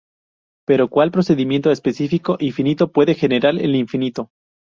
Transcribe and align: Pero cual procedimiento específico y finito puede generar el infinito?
Pero 0.65 0.89
cual 0.89 1.11
procedimiento 1.11 1.69
específico 1.69 2.35
y 2.39 2.51
finito 2.53 2.91
puede 2.91 3.13
generar 3.13 3.53
el 3.59 3.75
infinito? 3.75 4.31